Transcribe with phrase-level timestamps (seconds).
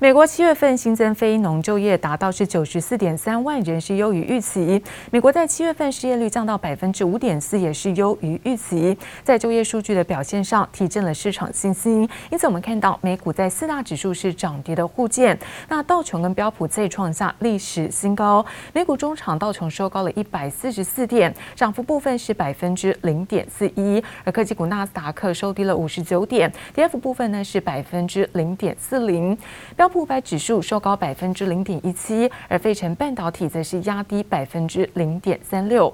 [0.00, 4.80] 美国七月份新增非农就业达到是九十四点三万人，是优于预期。
[5.10, 8.96] 美国在七月份失业率降到百分之五点四，也是优于预期。
[9.24, 12.08] 在就业数据的表现上，提振了市场信心。
[12.30, 15.36] 因此，我们看到美股在四大指数是涨跌的互见。
[15.68, 18.46] 那道琼跟标普再创下历史新高。
[18.72, 24.00] 美股中场道琼收高了一百四十四点，涨幅部分是百分之零点四一。
[24.22, 29.36] 而科技股纳斯达克收低了五十九点，跌幅部分呢是百分之零点四零。
[29.74, 35.92] 标普五百指数收高百分之零点一七，而费城半导体则是压低百分之零点三六。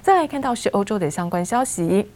[0.00, 2.08] 再来看到是欧洲的相关消息。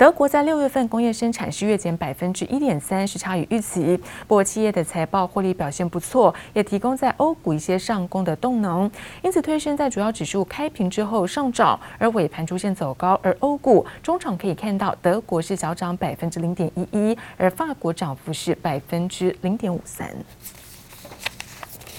[0.00, 3.98] 德国在六月份工业生产是月减百分之一点三，是差于预期。
[4.26, 8.90] 不过企业的财报获利表现不错，也提供在欧股一些上攻的动能，
[9.20, 13.20] 因此推升在主要指数开平之后上涨，而尾盘出现走高。
[13.22, 20.08] 而欧股中场可以看到，德国是小涨百分之零点一一，而法国涨幅是百分之零点五三。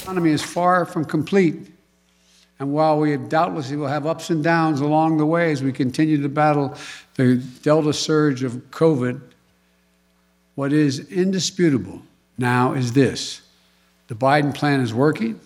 [0.03, 1.53] Economy is far from complete,
[2.61, 6.21] and while we doubtlessly will have ups and downs along the way as we continue
[6.21, 6.77] to battle.
[7.15, 9.19] The Delta surge of COVID,
[10.53, 12.03] what is indisputable
[12.37, 13.41] now is this
[14.09, 15.39] the Biden plan is working,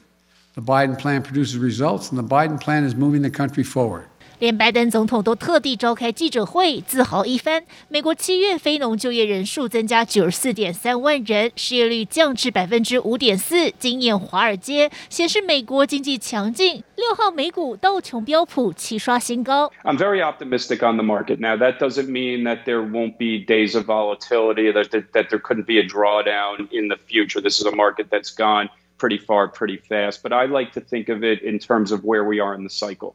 [0.55, 4.07] the Biden plan produces results, and the Biden plan is moving the country forward.
[4.38, 7.62] 连拜登总统都特地召开记者会，自豪一番。
[7.88, 16.82] 美国七月非农就业人数增加九十四点三万人，失业率降至百分之五点四，惊艳华尔街，显示美国经济强劲。
[16.96, 19.70] 六号美股道琼标普齐刷新高。
[19.84, 21.38] I'm very optimistic on the market.
[21.38, 25.40] Now that doesn't mean that there won't be days of volatility, that that, that there
[25.40, 27.42] couldn't be a drawdown in the future.
[27.42, 30.22] This is a market that's gone pretty far, pretty fast.
[30.22, 32.70] But I like to think of it in terms of where we are in the
[32.70, 33.14] cycle.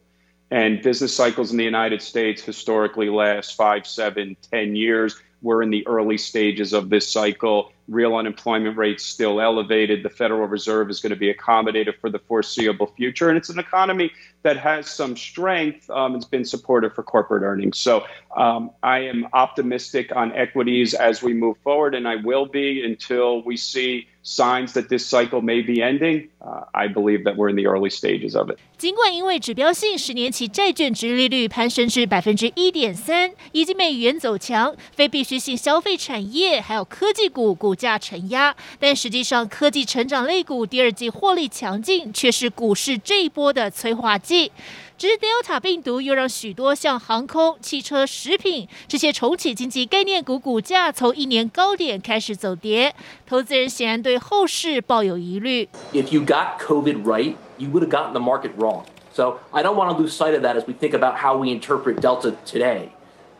[0.50, 5.20] And business cycles in the United States historically last five, seven, ten years.
[5.42, 7.72] We're in the early stages of this cycle.
[7.88, 10.02] Real unemployment rates still elevated.
[10.02, 13.28] The Federal Reserve is going to be accommodative for the foreseeable future.
[13.28, 14.10] And it's an economy
[14.42, 15.88] that has some strength.
[15.88, 17.78] Um, it's been supportive for corporate earnings.
[17.78, 18.04] So
[18.36, 23.42] um, I am optimistic on equities as we move forward, and I will be until
[23.42, 26.28] we see signs that this cycle may be ending.
[26.72, 28.58] I believe that we're in the early stages of it.
[28.78, 44.50] 尽管因为指标性十年期债券殖利率攀升至百分之一点三，以及美元走强，非必需性消费产业还有科技股股价承压，但实际上科技成长类股第二季获利强劲，却是股市这一波的催化剂。
[44.99, 52.95] 只是 Delta 病毒又让许多像航空、汽车、食品这些重启经济概念股股价从一年高点开始走跌，
[53.27, 55.67] 投资人显然对后市抱有疑虑。
[55.93, 58.83] If you got COVID right, you would have gotten the market wrong.
[59.13, 61.49] So I don't want to lose sight of that as we think about how we
[61.49, 62.89] interpret Delta today.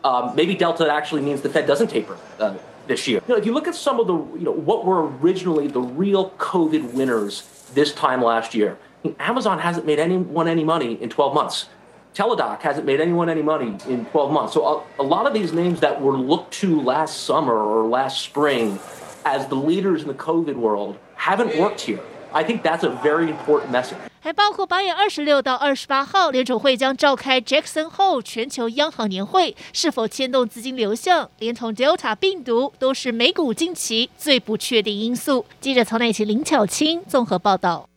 [0.02, 2.54] Um, maybe Delta actually means the Fed doesn't taper uh,
[2.86, 3.20] this year.
[3.26, 5.80] You know, if you look at some of the, you know, what were originally the
[5.80, 7.42] real COVID winners
[7.74, 8.78] this time last year.
[9.18, 11.66] Amazon hasn't made anyone any money in 12 months.
[12.14, 14.54] Teladoc hasn't made anyone any money in 12 months.
[14.54, 18.22] So a, a, lot of these names that were looked to last summer or last
[18.22, 18.78] spring
[19.24, 22.00] as the leaders in the COVID world haven't worked here.
[22.32, 23.98] I think that's a very important message.
[24.20, 35.44] 还包括八月二十六到二十八号，联准会将召开 Jackson Hole 全球央行年会，是否牵动资金流向，连同 Delta 病毒，都是美股近期最不确定因素。
[35.60, 37.88] 记者曹乃琪、林巧清综合报道。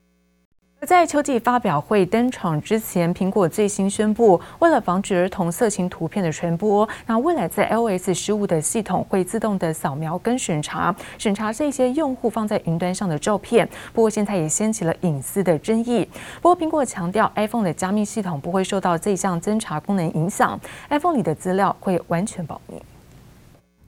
[0.84, 13.66] 在秋季发表会登场之前，苹果最新宣布，为了防止儿童色情图片的传播，那未来在 iOS 十五的系统会自动的扫描跟审查，审查这些用户放在云端上的照片。
[13.94, 16.06] 不过现在也掀起了隐私的争议。
[16.42, 20.58] 不过苹果强调，iPhone 的加密系统不会受到这项侦查功能影响
[20.90, 22.82] ，iPhone 里的资料会完全保密。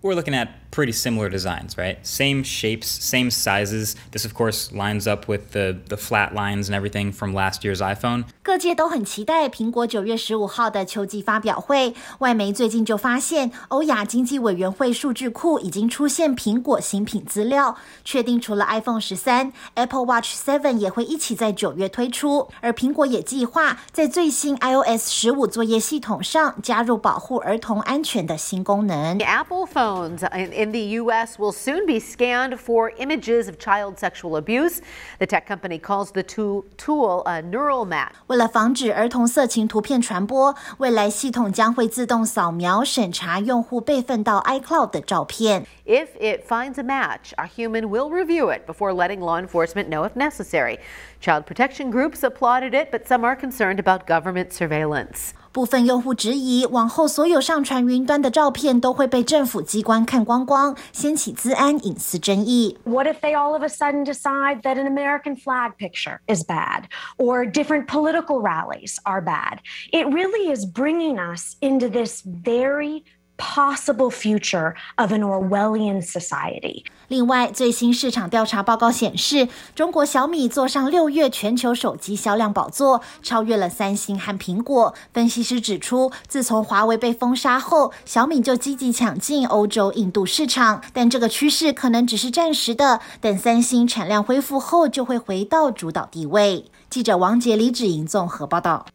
[0.03, 1.98] We're looking at pretty similar designs, right?
[2.04, 3.96] Same shapes, same sizes.
[4.12, 7.82] This, of course, lines up with the, the flat lines and everything from last year's
[7.82, 8.24] iPhone.
[8.42, 11.94] 各界都很期待苹果九月十五号的秋季发表会。
[12.20, 22.48] 外媒最近就发现，欧亚经济委员会数据库已经出现苹果新品资料，确定除了 iPhone 十三，Apple Watch Seven 也会一起在九月推出。
[22.62, 29.18] 而苹果也计划在最新 iOS 十五作业系统上加入保护儿童安全的新功能。
[29.20, 30.26] Apple phones
[30.66, 31.38] in the U.S.
[31.38, 34.82] will soon be scanned for images of child sexual abuse.
[35.20, 38.14] The tech company calls the tool a neural match.
[38.28, 45.66] 为了防止儿童色情图片传播，未来系统将会自动扫描审查用户备份到 iCloud 的照片。
[45.86, 50.16] If it finds a match, a human will review it before letting law enforcement know if
[50.16, 50.80] necessary.
[51.20, 55.34] Child protection groups applauded it, but some are concerned about government surveillance.
[55.56, 62.78] 部分用户质疑，往后所有上传云端的照片都会被政府机关看光光，掀起资安隐私争议。
[62.86, 66.84] What if they all of a sudden decide that an American flag picture is bad,
[67.18, 69.60] or different political rallies are bad?
[69.92, 73.04] It really is bringing us into this very
[73.37, 76.85] possible future of an Orwellian society.
[77.09, 84.95] 另外，最新市场调查报告显示，中国小米坐上六月全球手机销量宝座，超越了三星和苹果。
[85.13, 96.65] 分析师指出，自从华为被封杀后，小米就积极抢进欧洲、印度市场，但这个趋势可能只是暂时的，等三星产量恢复后，就会回到主导地位。
[96.91, 98.87] 记者王杰、李芷莹综合报道。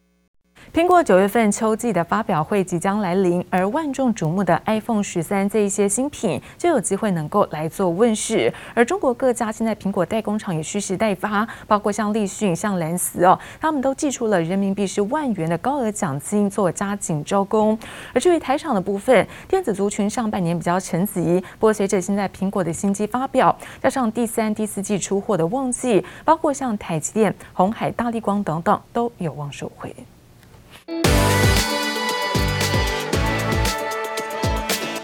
[0.73, 8.51] 苹果九月份秋季的发表会即将来临，而万众瞩目的 iPhone 十三这一些新品就有机会能够来做问世。
[8.73, 17.77] 而中国各家现在苹果代工厂也蓄势待发，包括像立讯、像蓝思哦，他们都寄出了人民币是万元的高额奖金做加紧招工。
[18.13, 23.53] 而至于台厂的部分，电子族群上半年比较沉寂，不过随着现在苹果的新机发表，
[23.83, 29.93] 加上第三、第四季出货的旺季，包括像台积电、红海、大立光等等，都有望收回。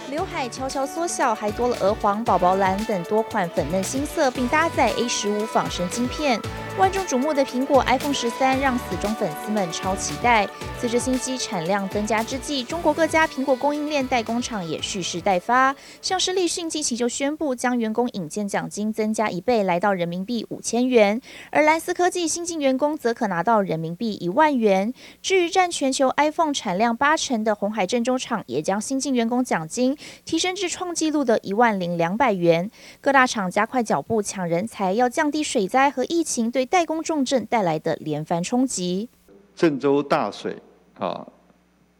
[0.09, 6.39] 刘海悄悄缩小，还多了鹅黄、宝宝蓝等多款粉嫩新色，并搭载 A 十五仿生晶片。
[6.77, 10.47] 万众瞩目的苹果 iPhone 十三让死忠粉丝们超期待。
[10.79, 15.75] 随着新机产量增加之际，中国各家苹果供应链代工厂也蓄势待发。
[16.03, 21.19] 像是立讯近期就宣布将员工引荐奖金增加一倍，来到人民币五千元；
[21.49, 24.93] 而蓝思科技新进员工则可拿到人民币一万元。
[25.23, 32.69] 至于占全球 iPhone 产量八成的鸿海郑州厂，也将新进员工奖金提升至创纪录的一万零两百元。
[33.01, 39.09] 各大厂加快脚步抢人才，要降低水灾和疫情对代工重镇带来的连番冲击。
[39.55, 40.55] 郑州大水
[40.99, 41.25] 啊，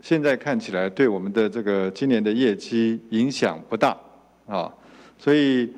[0.01, 3.97] 现在看起来对我们的这个今年的业绩影响不大
[4.45, 4.71] 啊，
[5.17, 5.73] 所以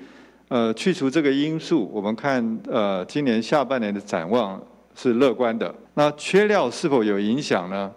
[0.50, 4.62] 呃去除这个因素，我们看呃今年下半年的展望
[4.95, 5.74] 是乐观的。
[5.94, 7.92] 那缺料是否有影响呢？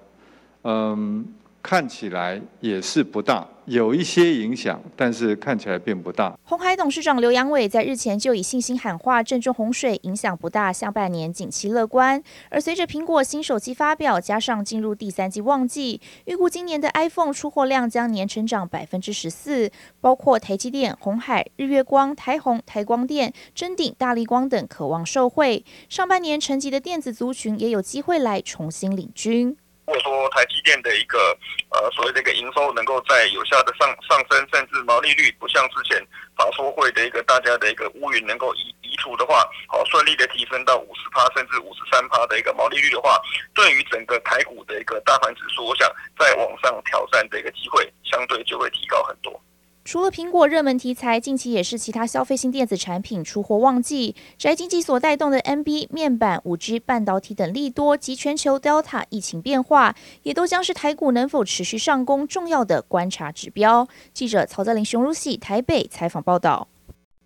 [0.65, 1.27] 嗯，
[1.63, 3.47] 看起来也是不大。
[3.67, 6.37] 有一些影响，但是看起来并不大。
[6.43, 12.21] 鸿海董事长刘扬伟在日前就以信心喊话，郑州洪水影响不大，下半年景气乐观。
[12.51, 19.71] 而随着苹果新手机发表，加上进入第三季旺季，预估今年的 iPhone 出货量将年成长百分之十四。
[20.01, 25.65] 包括台积电、红海、日月光、台虹、台光电、臻鼎、大立光等，渴望受惠。
[25.89, 29.57] 上半年沉寂的电子族群也有机会来重新领军。
[29.85, 31.37] 如果说台积电的一个
[31.71, 36.01] 呃所谓的一个营收能够在有效的上上升，甚至毛利率不像之前
[36.37, 43.21] 法说会的一个大家的一个乌云能够移移除的话，好顺利的提升到五十趴甚至五十三趴的一个毛利率的话，
[43.55, 49.39] 对于整个台股的一个大盘指数，我想再往上挑战的一个机会相对就会提高很多。
[49.85, 54.15] 除了苹果热门题材，近期也是其他消费性电子产品出货旺季。
[54.39, 63.89] 宅经济所带动的 NB 面板、五 G 半导体等利多，及全球 Delta 疫情变化，也都将是台股能否持续上攻重要的观察指标。
[64.15, 66.69] 记者曹泽林、熊如喜台北采访报道。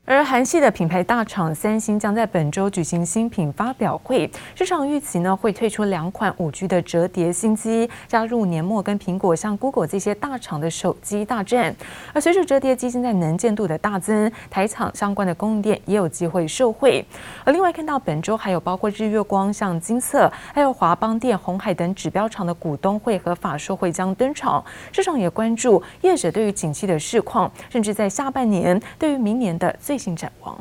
[0.08, 11.74] 而韩系的品牌大厂三星将在本周举行新品发表会，市场预期呢会推出两款五 G 的折叠新机，加入年末跟苹果、像 Google 这些大厂的手机大战。
[12.12, 17.04] 而随着折叠机现在能见度的大增，台厂相关的供应链也有机会受惠。
[17.42, 29.95] 而另外看到本周还有包括日月光、像金色，还有华邦电、红海等指标厂的股东会和法说会将登场，市场也关注业者对于景气的市况，甚至在下半年对于明年的最。
[29.96, 30.54] 最新展望，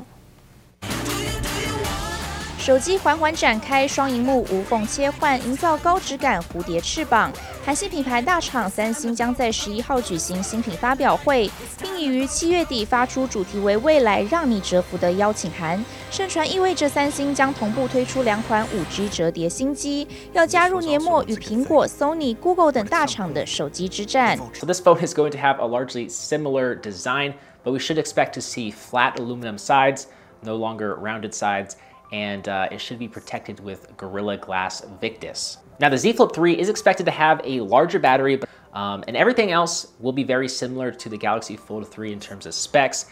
[2.58, 7.30] 手机缓缓展开，双荧幕无缝切换，营造高质感蝴蝶翅膀。
[7.66, 11.52] 韩系品牌大厂三星将在十一号举行新品发表会，
[11.82, 15.84] 并已于七月底发出主题为“未来让你折服”的邀请函。
[16.10, 24.38] 盛传意味着三星将同步推出两款五 G 折叠新机，要加入年末与苹果、Sony、Google 等大厂的手机之战。
[24.54, 27.34] So this phone is going to have a largely similar design.
[27.66, 30.08] But we should expect to see flat aluminum sides,
[30.44, 31.76] no longer rounded sides,
[32.14, 35.58] and uh, it should be protected with Gorilla Glass Victus.
[35.80, 38.40] Now the Z Flip 3 is expected to have a larger battery,
[38.74, 42.46] um, and everything else will be very similar to the Galaxy Fold 3 in terms
[42.46, 43.08] of specs.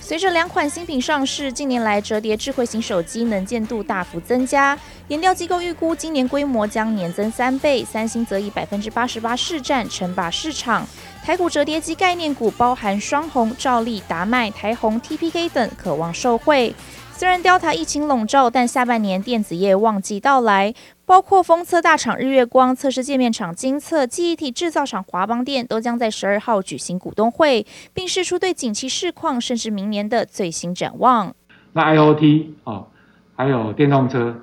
[0.00, 4.78] 随着两款新品上市，近年来折叠智慧型手机能见度大幅增加。
[5.06, 10.86] 研调机构预估今年规模将年增三倍，三星则以百分之八十八市占称霸市场。
[11.24, 16.74] 台股折叠机概念股包含双红、兆利、达迈、台红、TPK 等，可望受惠。
[17.14, 20.74] 虽然 Delta 疫情笼罩，但下半年电子业旺季到来。
[21.08, 31.34] 包括封测大厂日月光、测试界面厂精测、记忆体制造厂华邦电，都将在十二号举行股东会，并释出对景气市况甚至明年的最新展望。
[31.72, 32.88] 那 IoT 哦，
[33.34, 34.42] 还有电动车，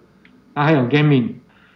[0.55, 1.35] 那还有 gaming，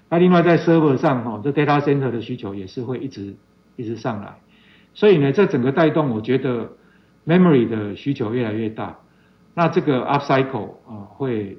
[0.09, 3.35] 那另外在 server 上哦，这 data center 的需求也是会一直
[3.75, 4.39] 一直上来，
[4.95, 6.67] 所以呢，这整个带动，我觉得
[7.27, 8.97] memory 的需求越来越大，
[9.53, 11.55] 那这个 upcycle 啊会。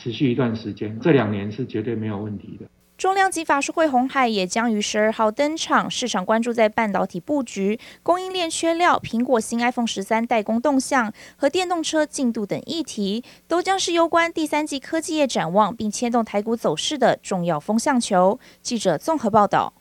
[0.00, 2.66] 持续一段时间，这两年是绝对没有问题的。
[2.96, 18.40] 重量级法说会红海也将于十二号登场，市场关注在半导体布局、供应链缺料、苹果新 iPhone 十三代工动向和电动车进度等议题，都将是攸关第三季科技业展望并牵动台股走势的重要风向球。
[18.62, 19.72] 记者综合报道。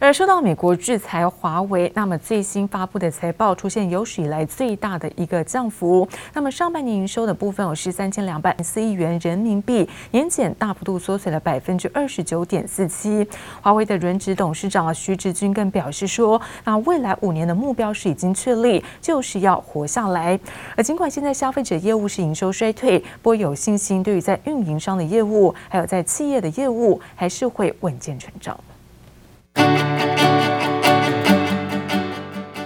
[0.00, 6.08] 而受到美国制裁，华为那么最新发布的财报出现有史以来最大的一个降幅。
[6.32, 13.26] 那么上半年营收的部分有是三千两百四亿元人民币，年减大幅度缩水了百分之二十九点四七。
[13.60, 20.38] 华为的轮值董事长徐直军更表示说，那未来五年的目标是已经确立，就是要活下来。
[20.76, 28.56] 而尽管现在消费者业务是营收衰退，不过有信心，对于在运营商的业务，还有在企业的业务，还是会稳健成长。
[29.58, 29.97] thank you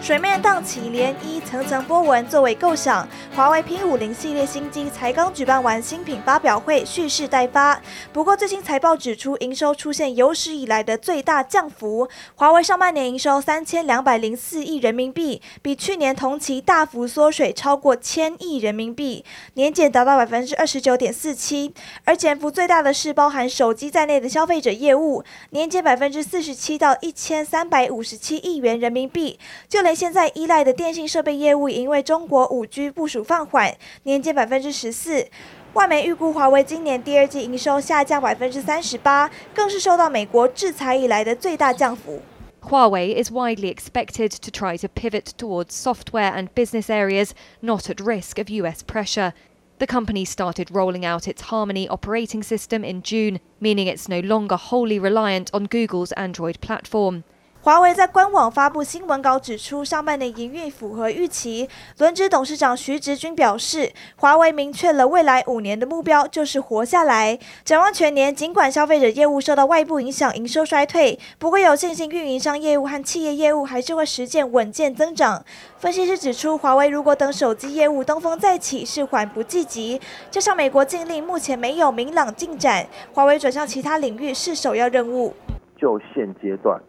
[0.02, 3.08] 水面荡起涟漪，层层波纹作为构想。
[3.36, 7.80] 华为 P 五零系列新机才刚举办完新品发表会，蓄势待发。
[8.12, 12.08] 不过最新财报指出，营收出现有史以来的最大降幅。
[12.34, 21.72] 华为上半年营收三千两百零四亿人民币，比去年同期大幅缩水超过千亿人民币，年减达到百分之二十九点四七。
[22.04, 29.38] 而减幅最大的是包含手机在内的消费者业务，年减百分之四十七到一千三百五十七亿元人民币。
[29.68, 35.27] 就连现在依赖的电信设备业务，因为中国五 G 部署放缓，年减百分之十四。
[35.73, 42.21] 外媒预估华为今年第二季营收下降百分之三十八，更是受到美国制裁以来的最大降幅。
[42.61, 48.39] Huawei is widely expected to try to pivot towards software and business areas not at risk
[48.39, 49.33] of US pressure.
[49.79, 54.55] The company started rolling out its Harmony operating system in June, meaning it's no longer
[54.55, 57.23] wholly reliant on Google's Android platform.
[57.64, 61.68] 华为在官网发布新闻稿指出，上半年营运符合预期。
[61.98, 67.38] 轮值董事长徐直军表示，华为明确了未来五年的目标，就是活下来。
[67.64, 75.44] 展望全年，尽管消费者业务受到外部影响，营收衰退，不过有信心运营商业务和企业业务还是会实现稳健增长。
[75.78, 80.00] 分析师指出，华为如果等手机业务东风再起，是缓不济急。
[80.32, 85.32] 加上美国禁令目前没有明朗进展，华为转向其他领域是首要任务。
[85.80, 86.80] 就现阶段。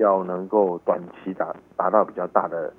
[0.00, 2.72] 要能够短期达达到比较大的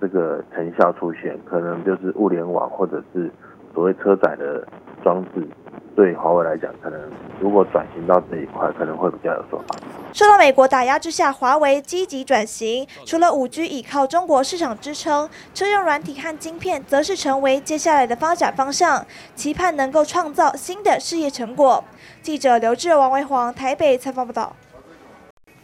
[0.00, 3.30] 这个成效出现，可能就是物联网或者是
[3.74, 4.66] 所谓车载的
[5.02, 5.46] 装置，
[5.94, 7.00] 对华为来讲，可能
[7.40, 9.86] 如果转型到这一块，可能会比较有所帮助。
[10.12, 21.84] 受到美国打压之下，华为积极转型，除了五 G 倚靠中国市场支撑，车用软体和晶片则是成为接下来的发展方向，期盼能够创造新的事业成果。
[22.20, 24.52] 记者刘志、王维煌台北采访报道。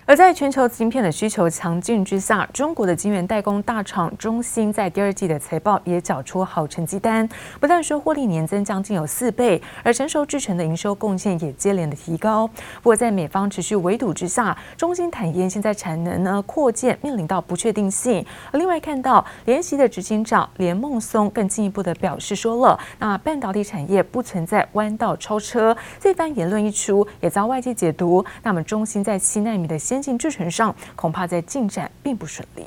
[0.09, 7.29] 而在全球晶片的需求强劲之下，中国的晶圆代工大厂中芯在第二季的财报也缴出好成绩单，
[7.61, 12.47] 不但说获利年增将近有四倍，而成熟制程的营收贡献也接连的提高。
[12.77, 18.25] 不过在美方持续围堵之下，中芯坦言现在产能呢扩建面临到不确定性。
[18.55, 25.77] 另外看到联席的执行长连孟松更进一步的表示说了，那半导体产业不存在弯道超车。
[26.01, 32.65] 这番言论一出，也遭外界解读，那么中芯在七纳米的先先进制程上恐怕在进展并不顺利。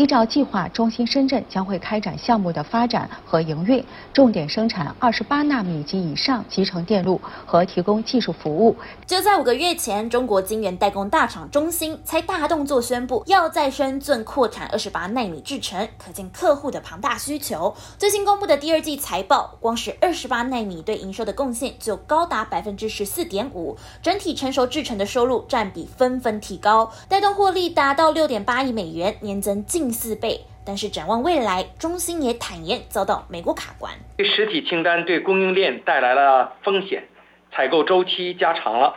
[0.00, 8.74] 依照计划，中芯深圳将会开展项目的发展和营运，重点生产二十八纳米及以上集成电路和提供技术服务。
[9.06, 17.74] 就在五个月前，中国晶圆代工大厂中芯才大动作宣布要在深圳扩产二十八纳米制程，可见客户的庞大需求。
[17.98, 29.62] 最新公布的第二季财报，光是二十八纳米对营收的贡献就高达百分之十四点五，整体成熟制程的收入占比纷纷提高，带动获利达到六点八亿美元，年增。
[29.66, 33.92] 近四倍，但是展望未来，中芯也坦言遭到美国卡关。
[34.24, 37.04] 实体清单对供应链带来了风险，
[37.52, 38.94] 采购周期加长了。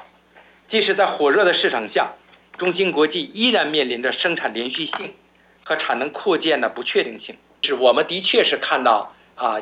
[0.69, 2.13] 即使在火热的市场下，
[2.57, 5.13] 中芯国际依然面临着生产连续性
[5.63, 7.35] 和产能扩建的不确定性。
[7.61, 9.59] 是我们的确是看到啊，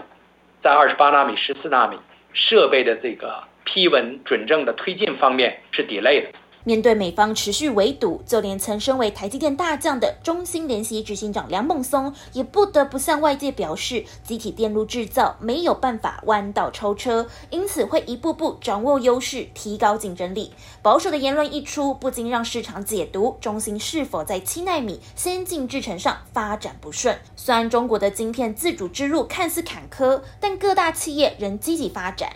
[0.63, 1.97] 在二十八纳米、十四纳米
[2.33, 6.29] 设备的这个批文准证的推进方面是 delay 的。
[6.63, 20.51] 面对美方持续围堵，就连曾身为台积电大将的中芯联席执行长梁孟松也不得不向外界表示，积体电路制造没有办法弯道超车，因此会一步步掌握优势，提高竞争力。
[20.81, 27.17] 保守的言论一出，不禁让市场解读中芯是否在七奈米先进制程上发展不顺。
[27.35, 32.29] 虽然中国的晶片自主之路看似坎坷，但各大企业仍积极发展。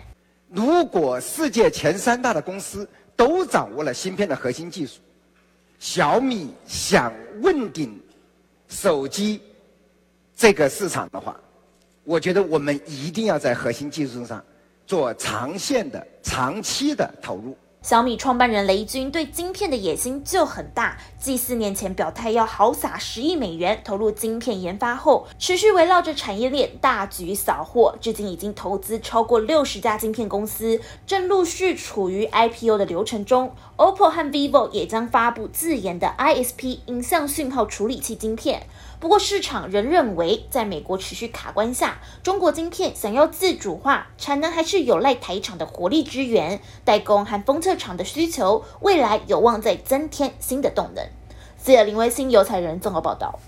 [0.48, 5.00] 如果世界前三大的公司都掌握了芯片的核心技术，
[5.78, 8.00] 小米想问鼎
[8.68, 9.40] 手机
[10.36, 11.34] 这个市场的话，
[12.04, 14.44] 我觉得我们一定要在核心技术上
[14.86, 17.56] 做长线的、长期的投入。
[17.86, 33.54] 小米创办人雷军对晶片的野心就很大，继四年前表态要豪撒十亿美元投入晶片研发后，持续围绕着产业链大举扫货，至今已经投资超过六十家晶片公司，正陆续处于 IPO 的流程中。
[33.76, 38.66] OPPO 和 VIVO 也将发布自研的 ISP 影像讯号处理器晶片。
[38.98, 51.04] 不过，市场仍认为，在美国持续卡关下，中国晶片想要自主化，产能还是有赖台厂的活力支援，代工和封测场的需求，未来有望再增添新的动能。
[51.62, 53.38] 记者林威星、有彩人综合报道。